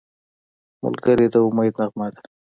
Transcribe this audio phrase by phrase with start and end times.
[0.83, 2.21] ملګری د امید نغمه ده